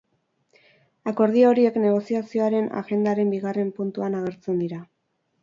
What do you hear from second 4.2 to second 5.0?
agertzen dira.